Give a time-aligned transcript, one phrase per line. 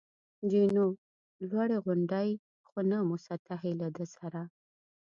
[0.51, 0.87] جینو:
[1.49, 2.29] لوړې غونډۍ،
[2.67, 4.41] خو نه مسطحې، له ده سره.